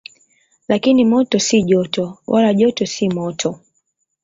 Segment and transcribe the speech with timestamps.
[0.67, 3.57] Lakini moto si joto, wala joto si moto.